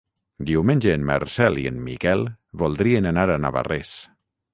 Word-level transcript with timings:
Diumenge 0.49 0.93
en 0.99 1.03
Marcel 1.09 1.59
i 1.63 1.65
en 1.71 1.77
Miquel 1.89 2.23
voldrien 2.63 3.11
anar 3.11 3.27
a 3.35 3.37
Navarrés. 3.45 3.93